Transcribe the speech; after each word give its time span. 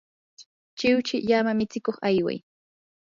chiwchi 0.77 1.17
llama 1.27 1.51
mitsikuq 1.59 1.97
ayway. 2.07 2.37